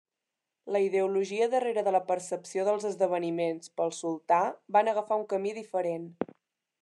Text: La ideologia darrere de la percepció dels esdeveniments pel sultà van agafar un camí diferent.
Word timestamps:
La 0.75 0.79
ideologia 0.85 1.49
darrere 1.51 1.83
de 1.87 1.93
la 1.95 2.01
percepció 2.07 2.65
dels 2.69 2.87
esdeveniments 2.91 3.73
pel 3.81 3.95
sultà 3.99 4.43
van 4.79 4.93
agafar 4.95 5.23
un 5.25 5.29
camí 5.35 5.57
diferent. 5.63 6.13